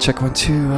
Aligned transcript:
Check, 0.00 0.22
one, 0.22 0.32
two. 0.32 0.70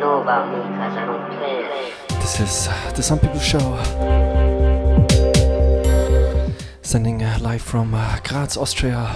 know 0.00 0.20
about 0.20 0.50
me 0.50 0.58
cause 0.76 0.96
I 0.96 1.06
don't 1.06 1.30
play. 1.38 2.18
This 2.18 2.40
is 2.40 2.68
uh, 2.68 2.92
the 2.96 3.02
Sun 3.04 3.20
People 3.20 3.38
Show. 3.38 3.60
Sending 6.82 7.22
uh, 7.22 7.38
live 7.40 7.62
from 7.62 7.94
uh, 7.94 8.18
Graz, 8.24 8.56
Austria 8.56 9.06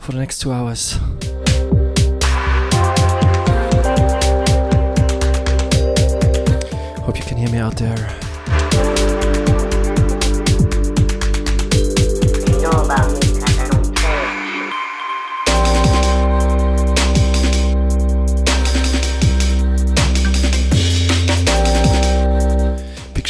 for 0.00 0.12
the 0.12 0.18
next 0.18 0.38
two 0.40 0.50
hours. 0.50 0.98
Hope 7.04 7.18
you 7.18 7.24
can 7.24 7.36
hear 7.36 7.50
me 7.50 7.58
out 7.58 7.76
there. 7.76 8.25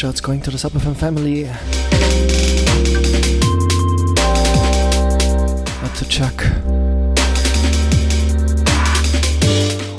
Shouts 0.07 0.21
going 0.21 0.41
to 0.41 0.53
the 0.53 0.57
SubFM 0.57 0.95
family. 0.95 1.49
Out 5.83 5.95
to 5.97 6.05
Chuck. 6.09 6.45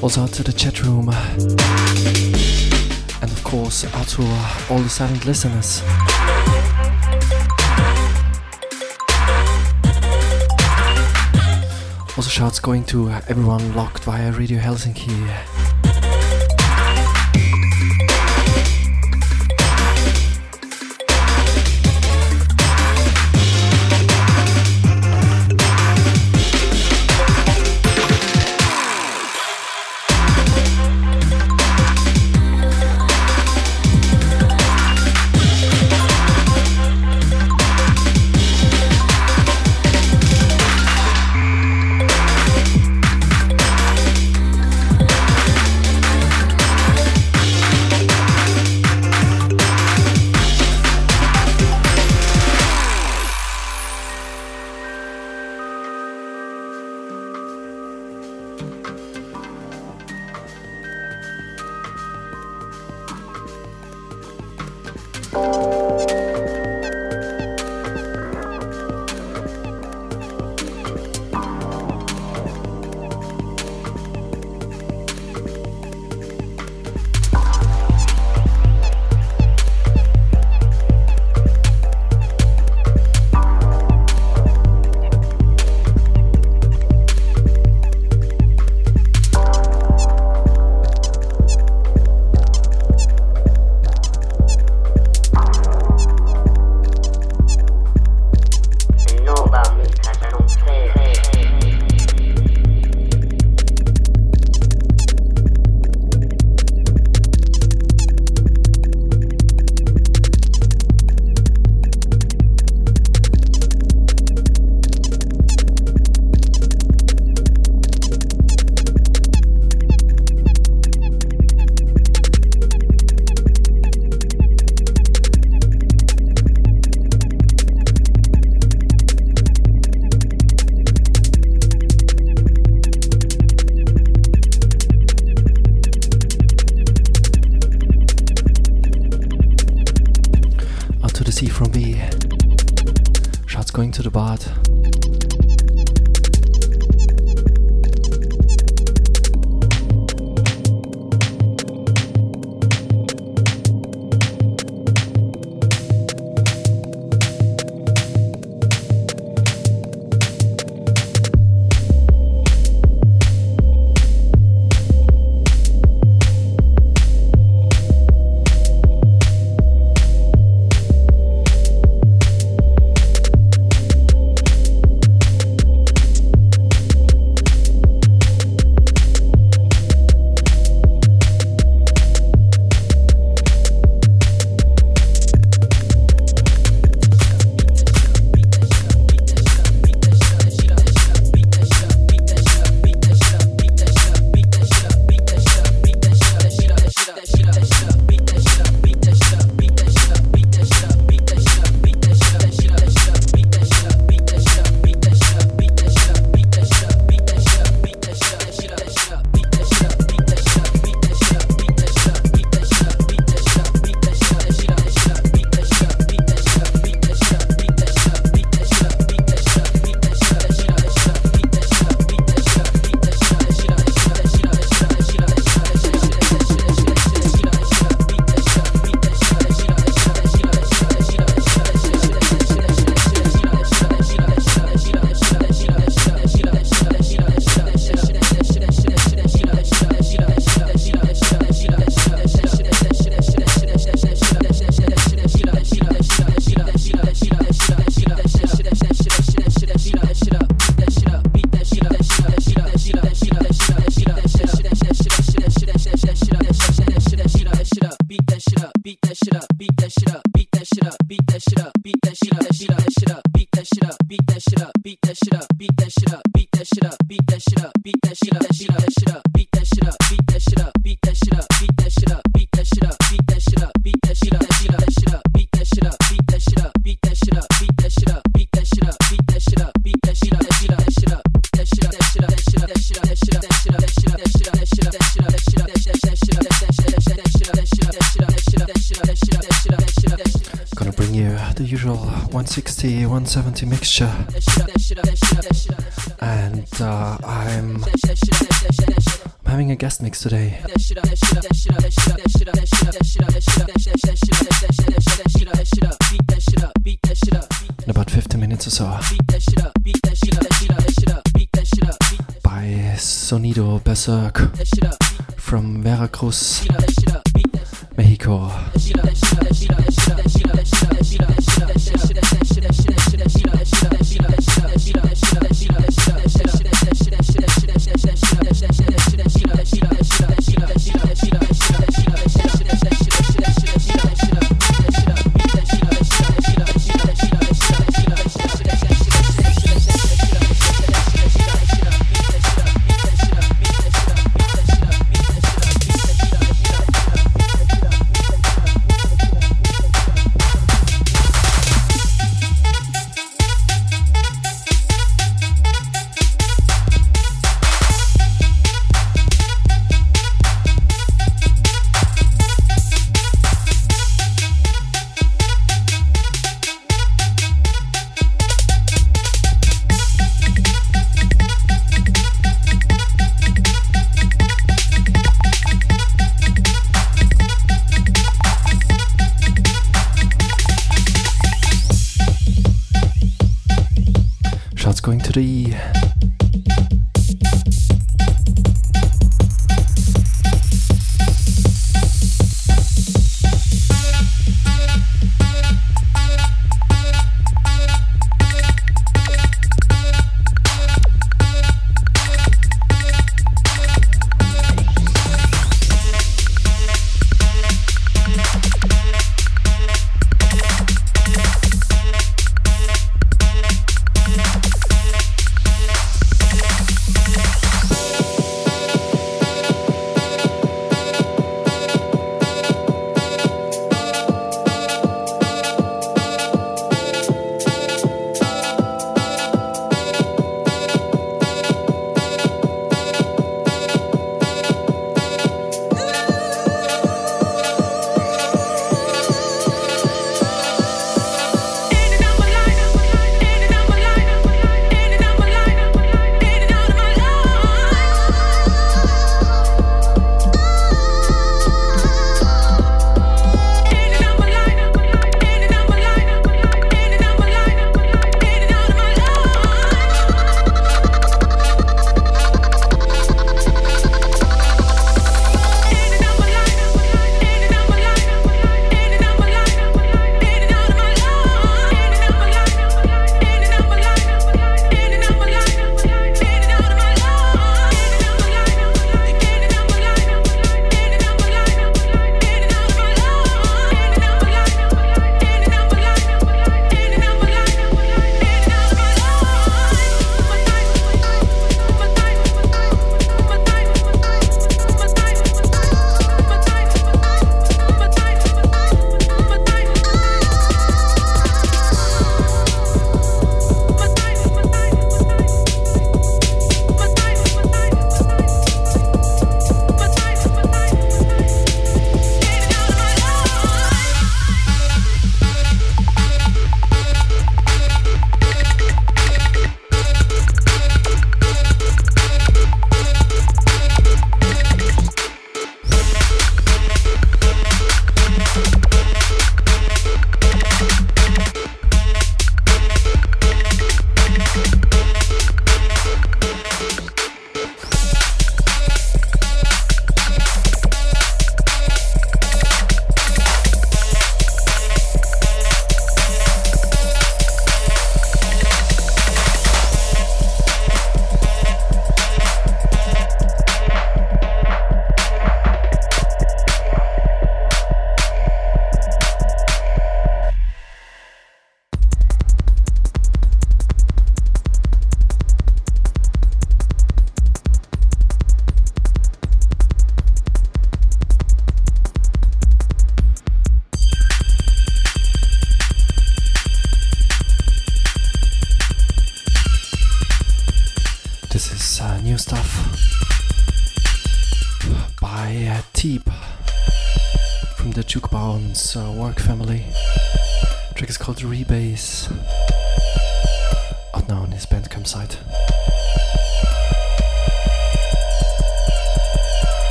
Also 0.00 0.20
out 0.22 0.32
to 0.34 0.44
the 0.44 0.52
chat 0.52 0.84
room. 0.84 1.08
And 3.22 3.32
of 3.32 3.42
course 3.42 3.84
out 3.92 4.06
to 4.14 4.22
all 4.70 4.78
the 4.78 4.88
silent 4.88 5.24
listeners. 5.26 5.82
Also 12.16 12.30
shouts 12.30 12.60
going 12.60 12.84
to 12.84 13.10
everyone 13.26 13.74
locked 13.74 14.04
via 14.04 14.30
Radio 14.30 14.60
Helsinki. 14.60 15.57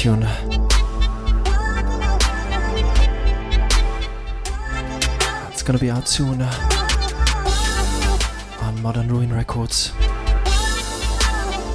Tune. 0.00 0.26
It's 5.50 5.62
gonna 5.62 5.78
be 5.78 5.90
out 5.90 6.08
soon 6.08 6.40
on 8.62 8.80
Modern 8.80 9.08
Ruin 9.08 9.30
Records. 9.30 9.92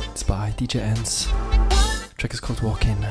It's 0.10 0.24
by 0.24 0.52
DJ 0.58 0.82
Ends. 0.82 1.28
track 2.18 2.34
is 2.34 2.40
called 2.40 2.64
Walk 2.64 2.88
In. 2.88 3.06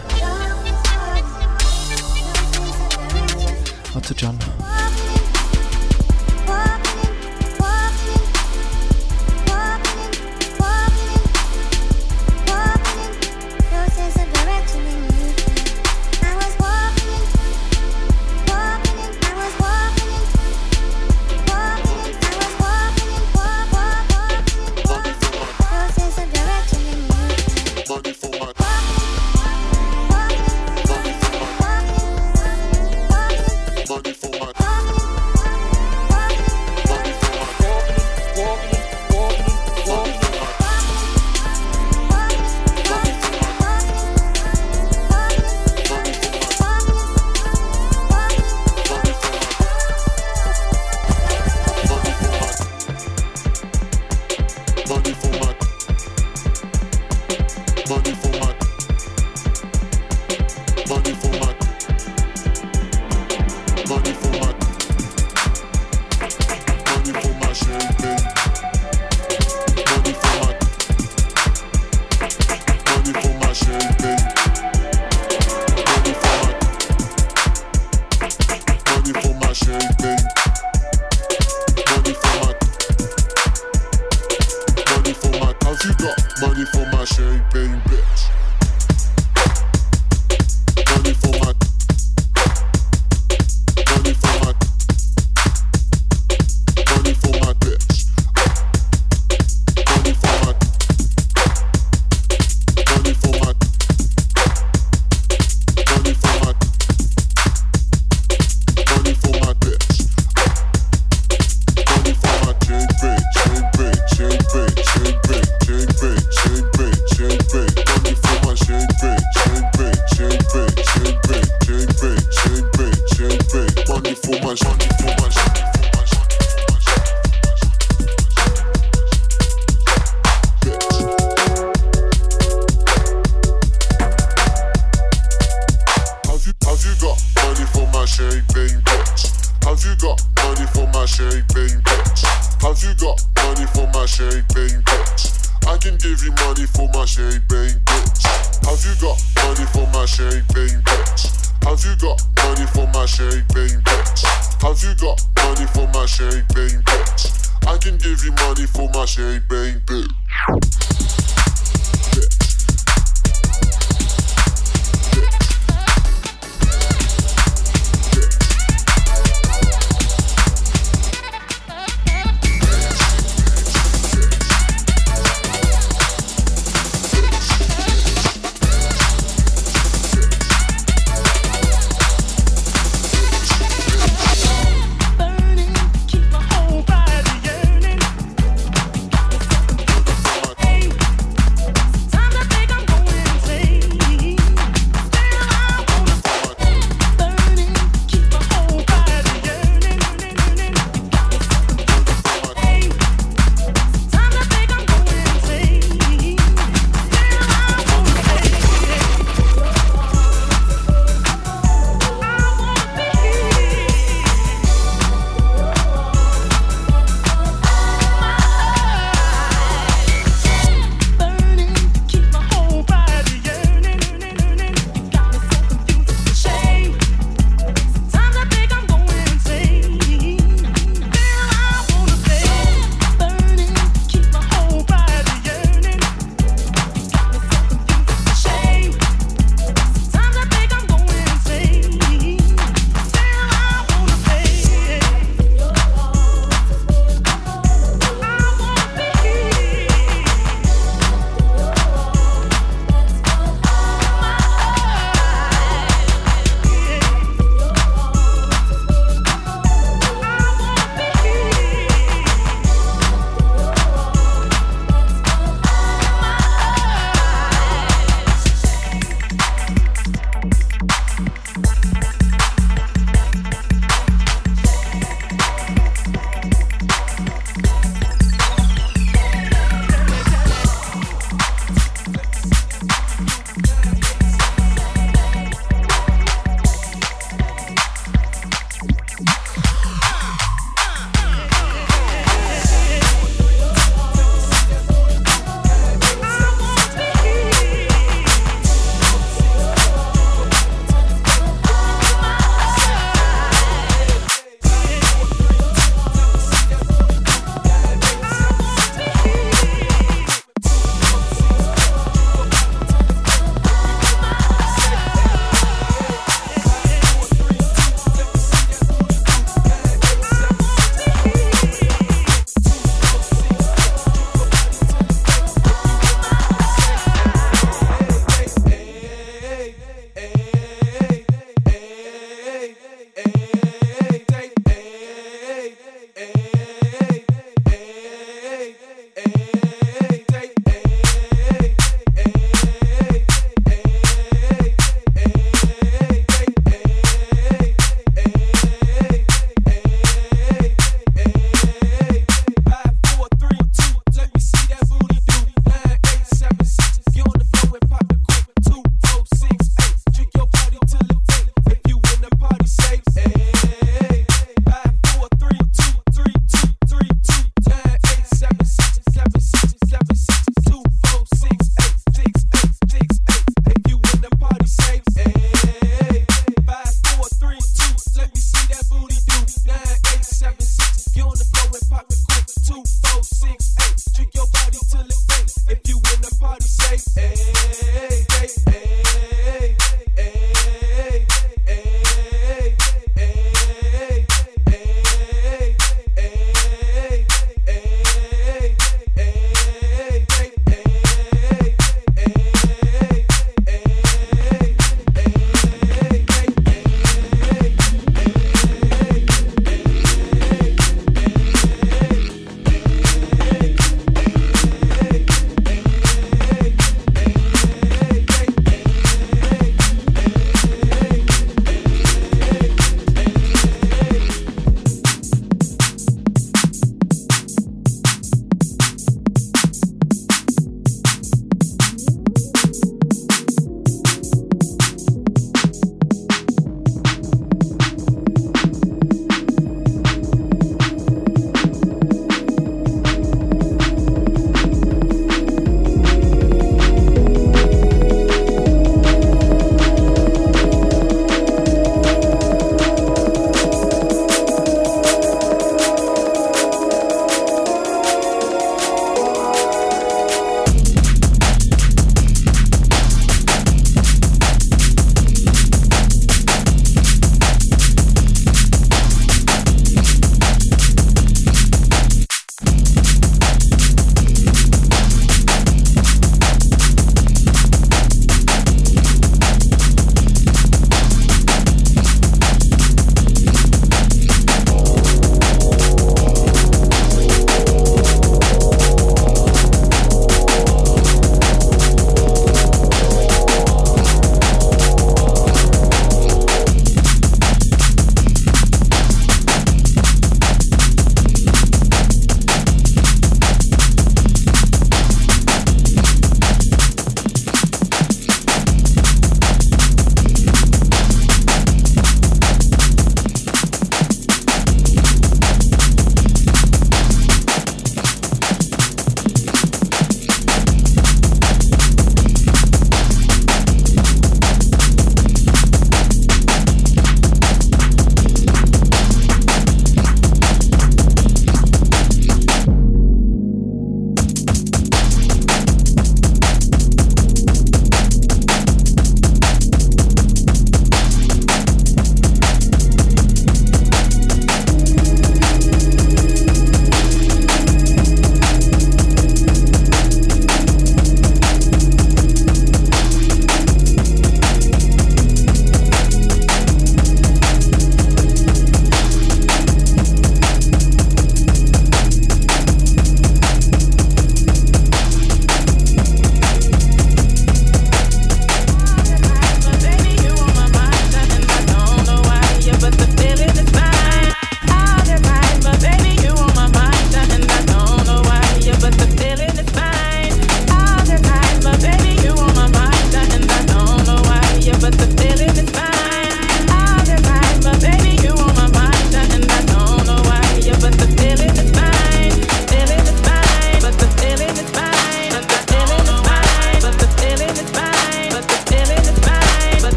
Out 3.95 4.03
to 4.03 4.15
John. 4.15 4.74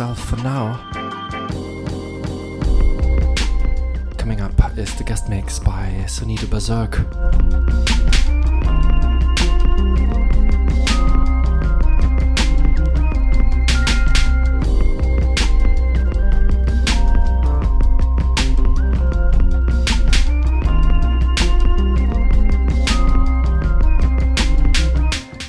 For 0.00 0.36
now. 0.36 0.80
Coming 4.16 4.40
up 4.40 4.78
is 4.78 4.94
the 4.94 5.04
guest 5.04 5.28
mix 5.28 5.58
by 5.58 5.92
Sonido 6.06 6.46
Berzerk. 6.46 6.94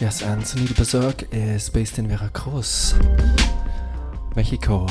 Yes, 0.02 0.22
and 0.22 0.44
Sonido 0.44 0.74
Berzerk 0.74 1.26
is 1.32 1.70
based 1.70 1.98
in 1.98 2.10
Veracruz, 2.10 2.96
Mexico. 4.36 4.86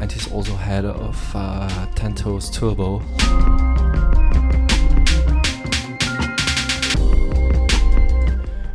And 0.00 0.10
he's 0.10 0.30
also 0.32 0.54
head 0.54 0.84
of 0.84 1.32
uh, 1.34 1.68
Tentos 1.94 2.52
Turbo. 2.52 2.98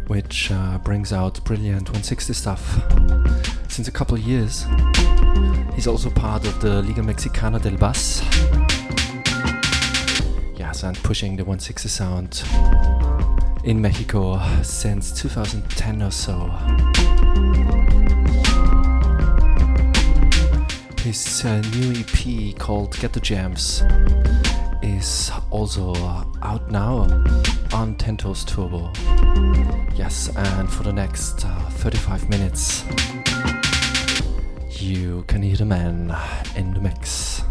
Which 0.08 0.52
uh, 0.52 0.80
brings 0.80 1.14
out 1.14 1.44
brilliant 1.44 1.90
160 1.90 2.34
stuff. 2.34 2.82
Since 3.68 3.88
a 3.88 3.92
couple 3.92 4.18
years, 4.18 4.66
he's 5.76 5.88
also 5.88 6.10
part 6.10 6.48
of 6.48 6.60
the 6.62 6.82
Liga 6.82 7.04
Mexicana 7.04 7.60
del 7.60 7.78
Bass. 7.78 8.24
Yes, 10.56 10.84
and 10.84 10.98
pushing 11.04 11.36
the 11.36 11.44
160 11.44 11.90
sound 11.90 12.44
in 13.64 13.82
Mexico 13.82 14.42
since 14.64 15.12
2010 15.12 16.02
or 16.02 16.12
so. 16.12 17.77
His 21.08 21.46
uh, 21.46 21.62
new 21.74 21.94
EP 22.02 22.58
called 22.58 23.00
Ghetto 23.00 23.22
Jams 23.22 23.82
is 24.82 25.32
also 25.52 25.96
out 26.42 26.70
now 26.70 26.98
on 27.74 27.96
Tentos 27.96 28.46
Turbo. 28.46 28.92
Yes, 29.96 30.30
and 30.36 30.70
for 30.70 30.84
the 30.84 30.92
next 30.92 31.46
uh, 31.46 31.70
35 31.70 32.30
minutes, 32.30 32.84
you 34.82 35.24
can 35.30 35.42
hear 35.44 35.56
the 35.56 35.64
man 35.64 36.14
in 36.58 36.74
the 36.74 36.82
mix. 36.82 37.42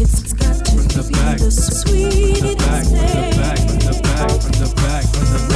the 0.00 1.10
back, 1.12 1.38
the 1.38 1.50
sweetest 1.50 2.40
the 2.40 2.54
the 2.54 3.36
back, 3.36 3.58
the 3.58 4.02
back, 4.02 5.02
the 5.04 5.44
back. 5.44 5.49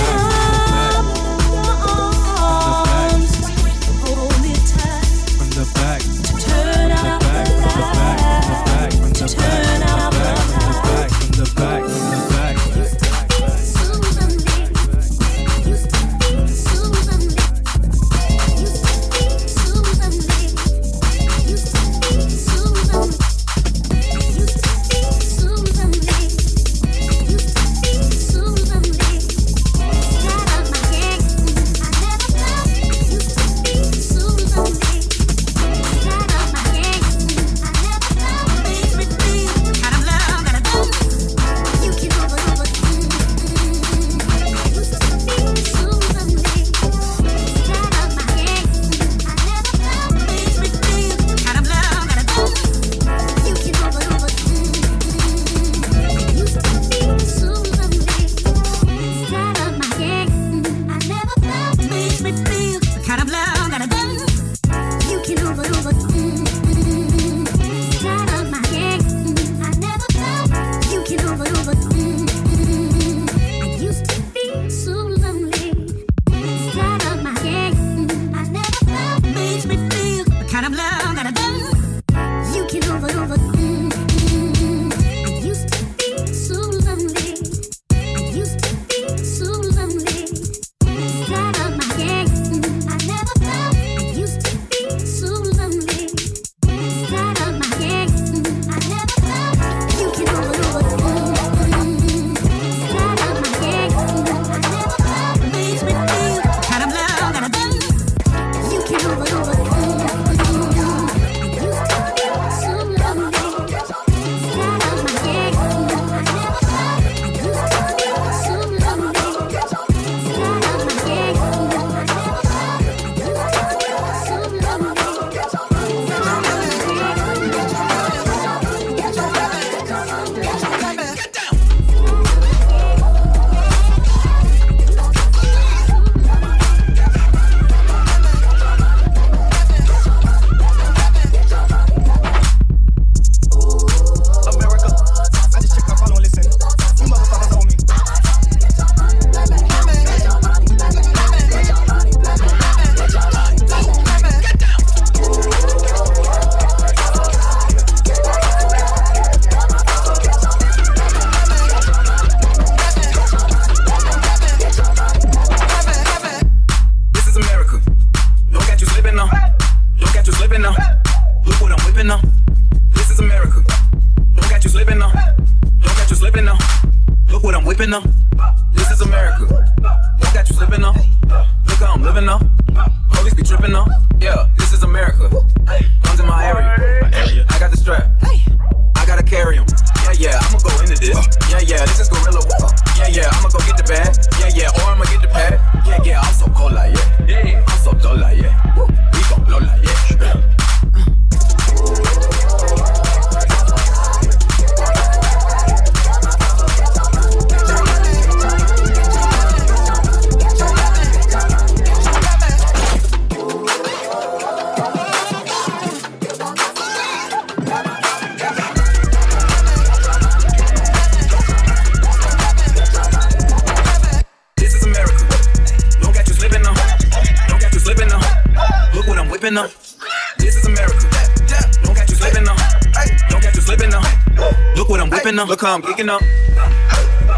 Look 235.42 235.62
how 235.62 235.74
I'm 235.74 235.82
geeking 235.82 236.08
up. 236.08 236.22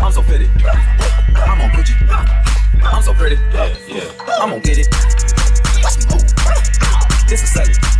I'm 0.02 0.12
so 0.12 0.20
fitted. 0.22 0.50
I'm 1.34 1.60
on 1.62 1.70
Gucci. 1.70 1.94
I'm 2.82 3.02
so 3.02 3.14
pretty. 3.14 3.36
Yeah, 3.54 3.74
yeah. 3.88 4.12
I'm 4.38 4.50
gonna 4.50 4.60
get 4.60 4.78
it. 4.78 4.86
This 7.26 7.42
is 7.42 7.52
selling. 7.52 7.95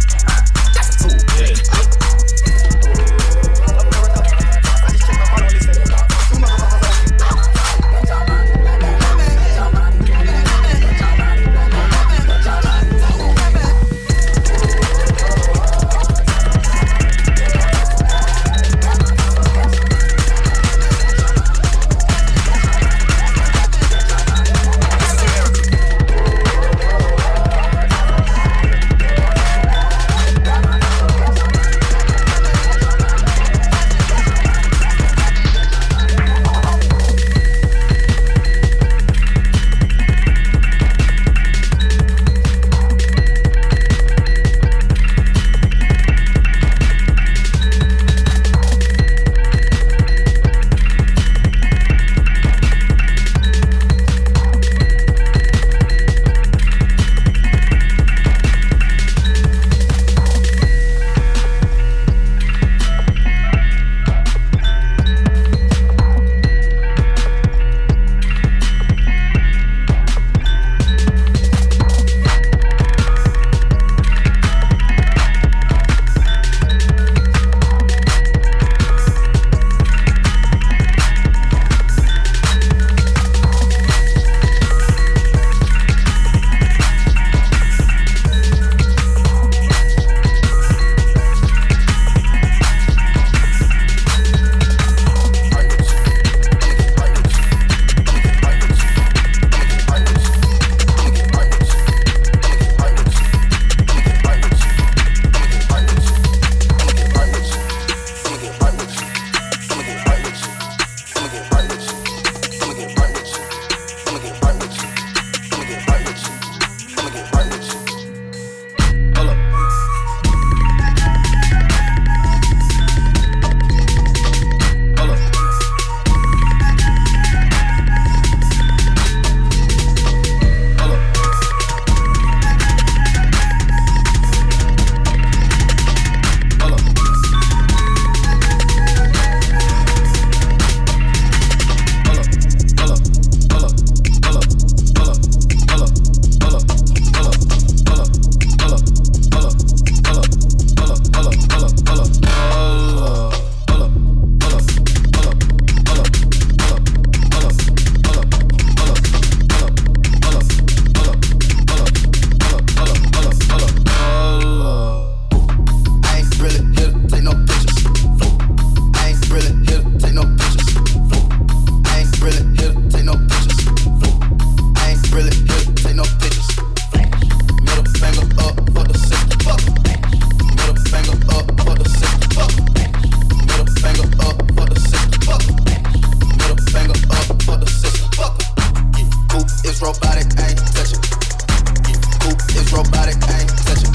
robotic, 192.77 193.17
ain't 193.33 193.49
touching. 193.65 193.93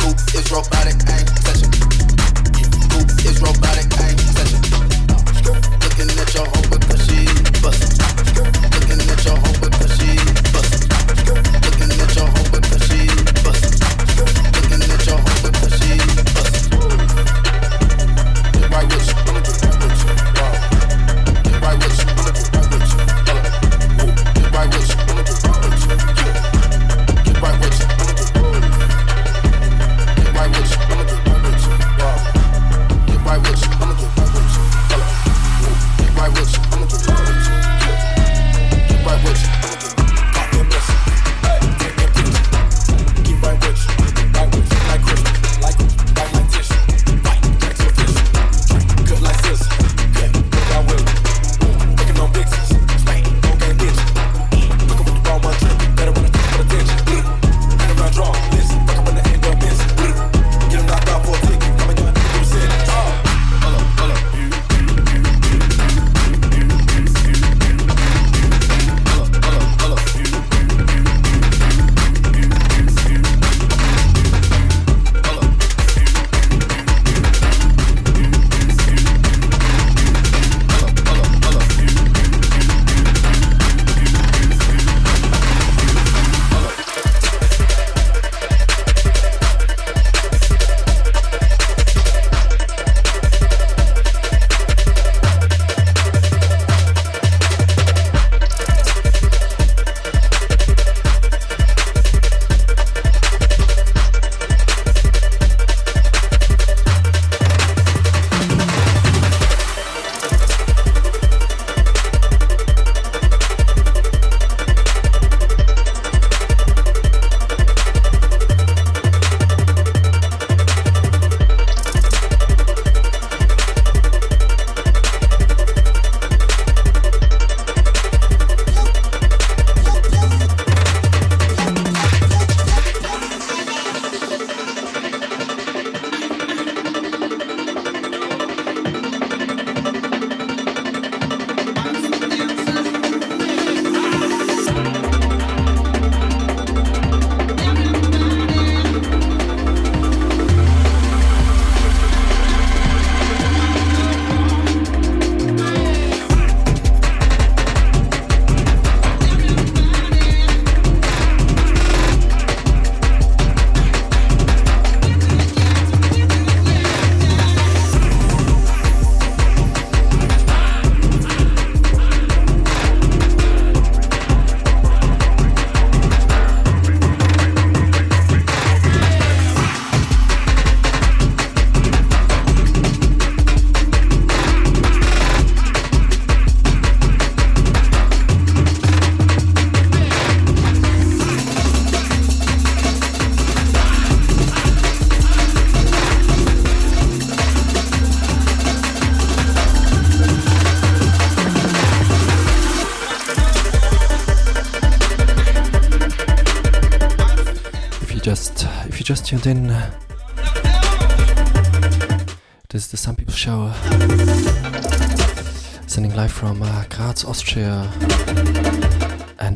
Poop 0.00 0.18
is 0.36 0.50
robotic, 0.52 1.00
ain't 1.08 1.28
touching. 1.44 1.70
Poop 2.90 3.08
is 3.24 3.40
robotic, 3.40 3.88
ain't 4.00 4.13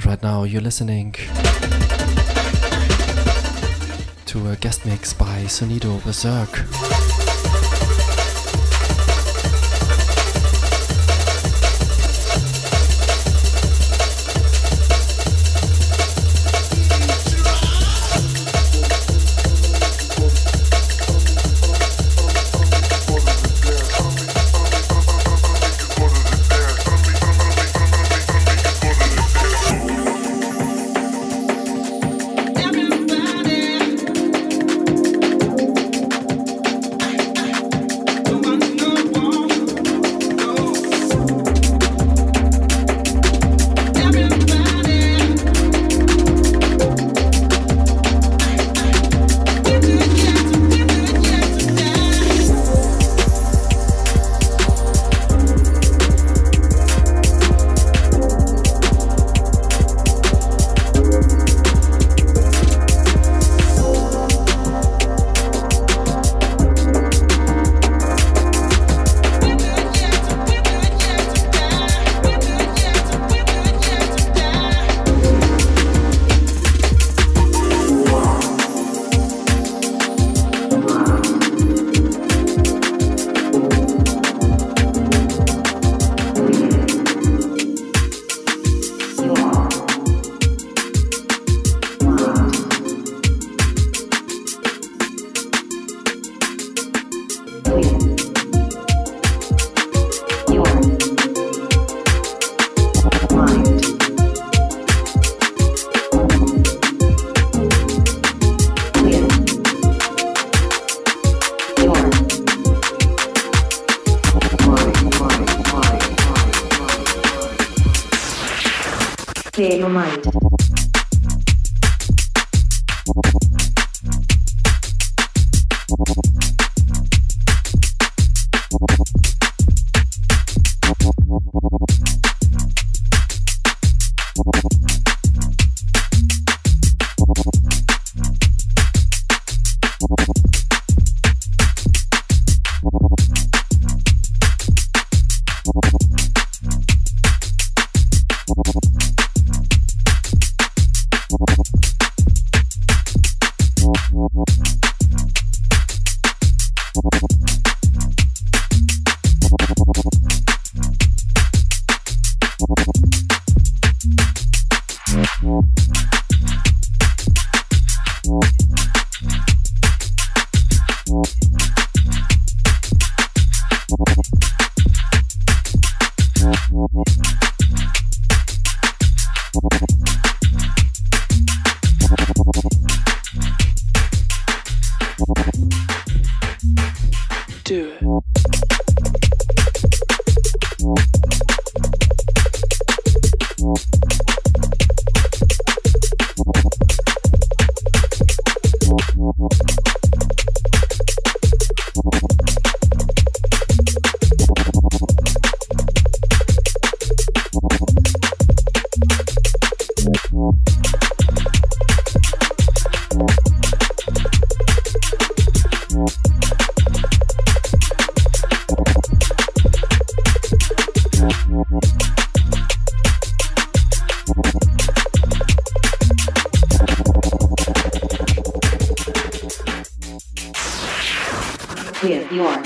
right 0.08 0.22
now 0.22 0.42
you're 0.44 0.62
listening 0.62 1.12
to 4.24 4.48
a 4.48 4.56
guest 4.56 4.86
mix 4.86 5.12
by 5.12 5.44
Sonido 5.44 6.00
Berzerk. 6.00 6.97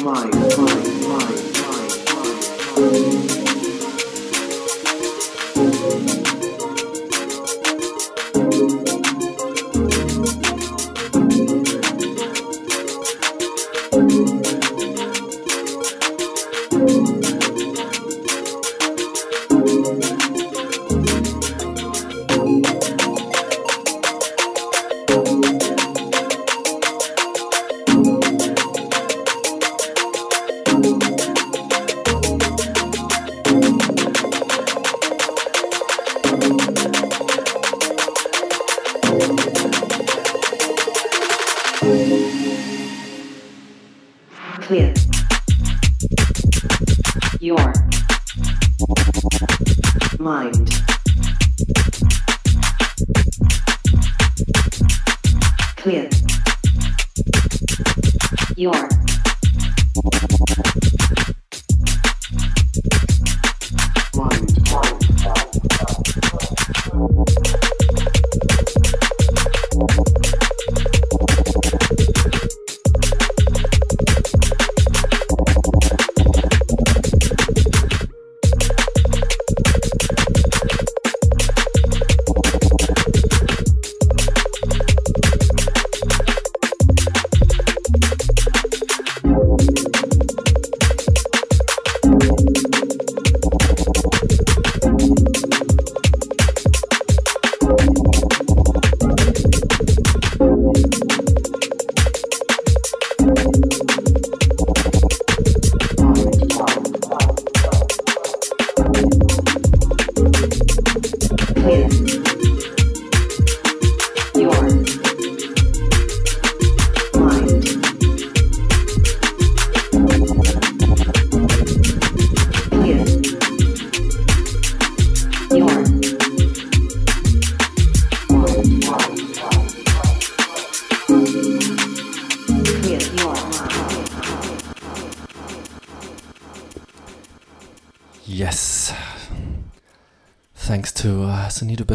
mind. 0.03 0.32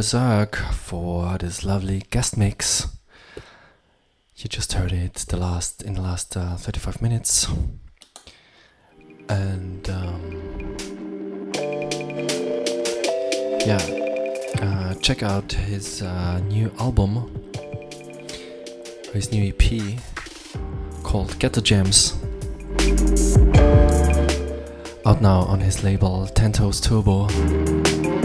Berzerk 0.07 0.55
for 0.73 1.37
this 1.37 1.65
lovely 1.65 2.03
guest 2.11 2.37
mix. 2.37 2.87
You 4.37 4.47
just 4.47 4.71
heard 4.71 4.93
it 4.93 5.15
the 5.27 5.35
last 5.35 5.81
in 5.81 5.95
the 5.95 6.01
last 6.01 6.37
uh, 6.37 6.55
35 6.55 7.01
minutes. 7.01 7.45
And 9.27 9.89
um, 9.89 10.77
yeah, 13.65 13.83
uh, 14.61 14.93
check 15.01 15.23
out 15.23 15.51
his 15.51 16.01
uh, 16.01 16.39
new 16.47 16.71
album, 16.79 17.43
his 19.11 19.33
new 19.33 19.53
EP 19.53 19.99
called 21.03 21.37
Ghetto 21.37 21.59
Gems 21.59 22.13
out 25.05 25.21
now 25.21 25.39
on 25.41 25.59
his 25.59 25.83
label 25.83 26.27
Tentos 26.33 26.81
Turbo. 26.81 28.16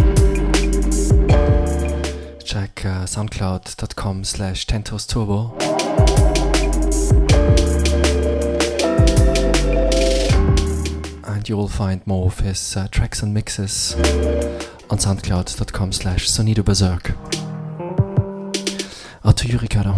Uh, 2.85 3.07
soundcloud.com 3.07 4.24
slash 4.24 4.66
Tentos 4.66 5.07
Turbo. 5.07 5.55
And 11.24 11.49
you 11.49 11.57
will 11.57 11.68
find 11.68 12.05
more 12.07 12.26
of 12.26 12.41
his 12.41 12.76
uh, 12.76 12.89
tracks 12.91 13.22
and 13.22 13.33
mixes 13.33 13.95
on 14.91 14.99
soundcloud.com 14.99 15.93
slash 15.93 16.28
Sonido 16.28 16.64
Berzerk. 16.64 17.14
Out 19.24 19.37
to 19.37 19.47
you, 19.47 19.59
Ricardo. 19.59 19.95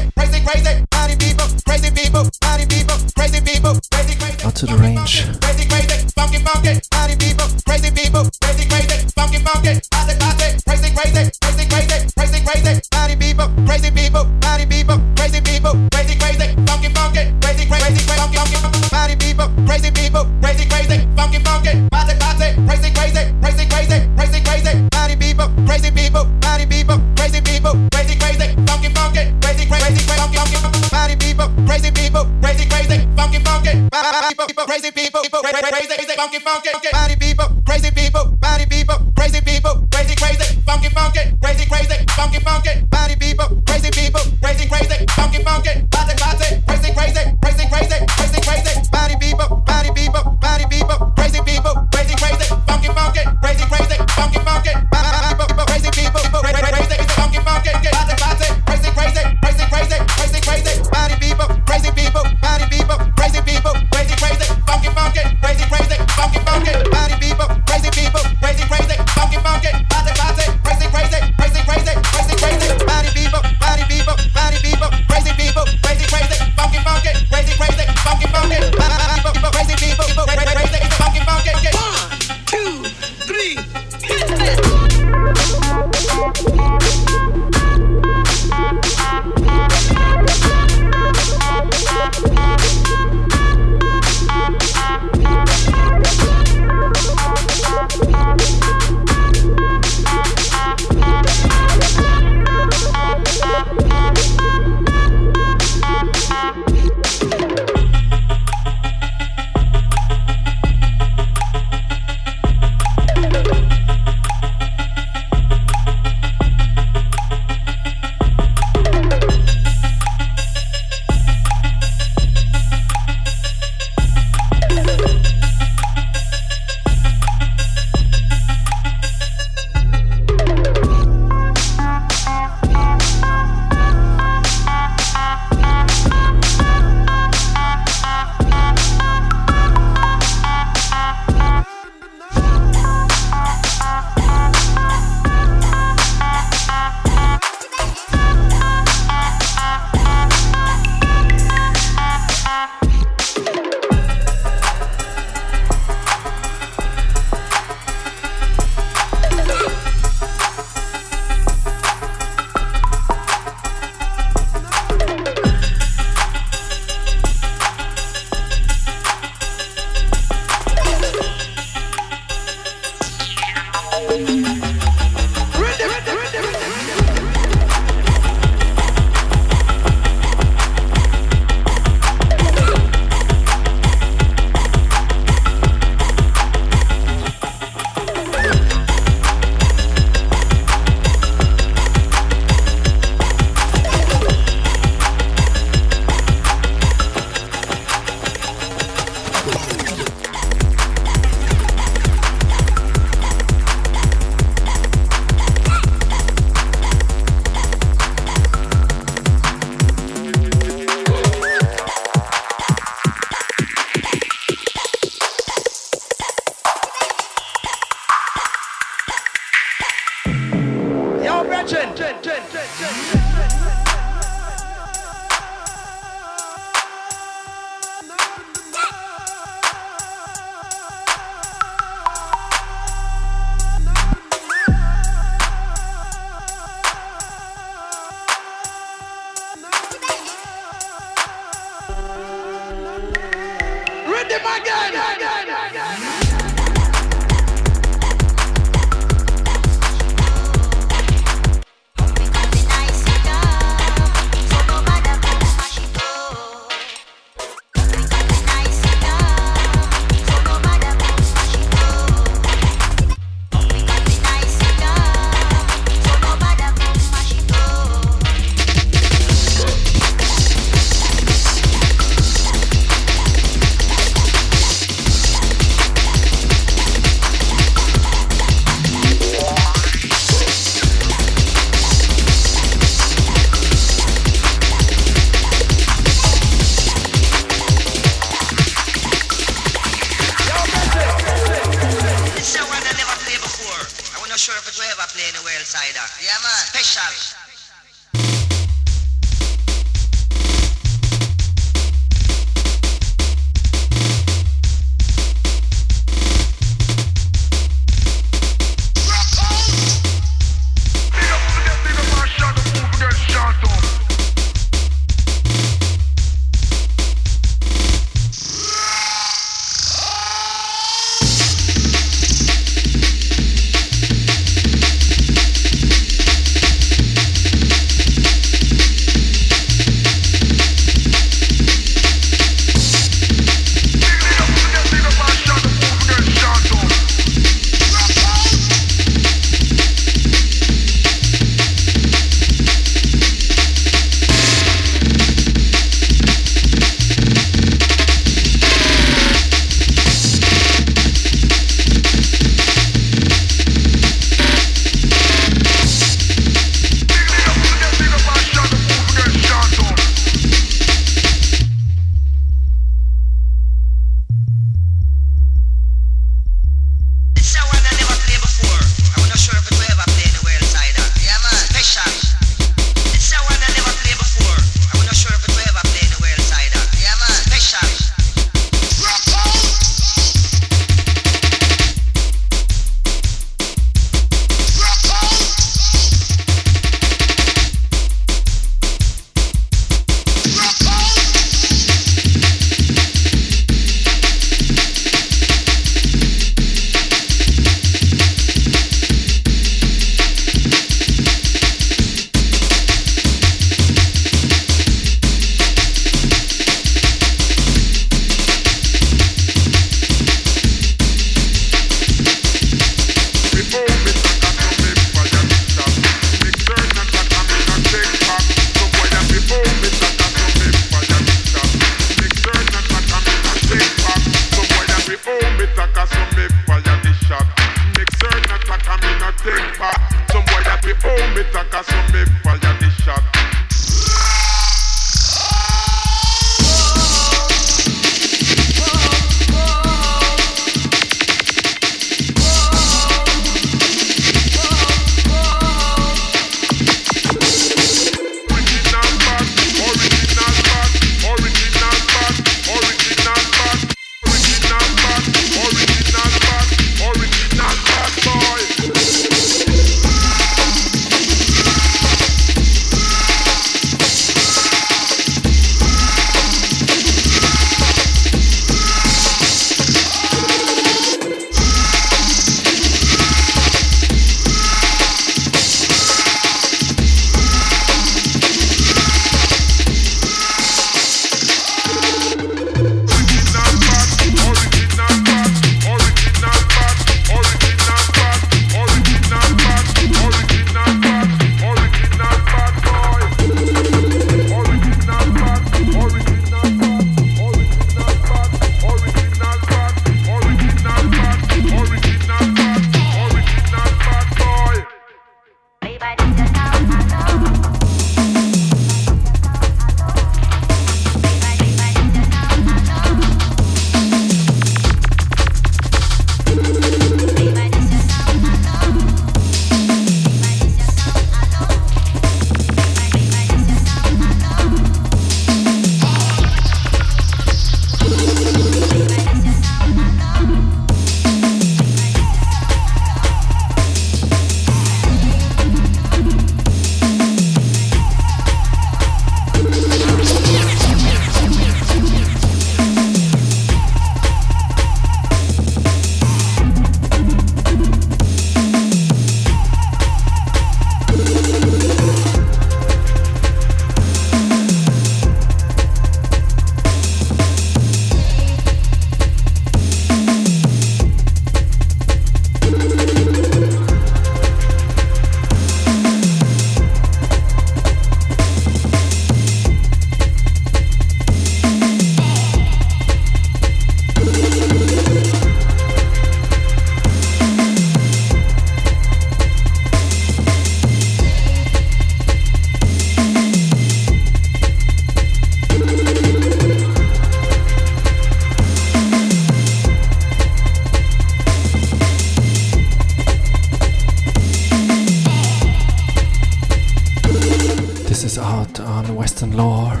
Western 599.14 599.56
lore. 599.56 600.00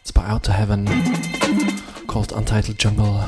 It's 0.00 0.10
by 0.12 0.24
Outer 0.26 0.52
Heaven 0.52 0.86
called 2.06 2.32
Untitled. 2.32 2.78
Jungle. 2.78 3.24